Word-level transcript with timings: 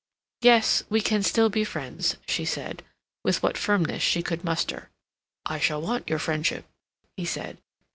"Yes, 0.41 0.81
we 0.89 0.99
can 0.99 1.21
still 1.21 1.49
be 1.49 1.63
friends," 1.63 2.17
she 2.27 2.43
said, 2.43 2.81
with 3.23 3.43
what 3.43 3.55
firmness 3.55 4.01
she 4.01 4.23
could 4.23 4.43
muster. 4.43 4.89
"I 5.45 5.59
shall 5.59 5.79
want 5.79 6.09
your 6.09 6.17
friendship," 6.17 6.65
he 7.15 7.23
said. 7.25 7.59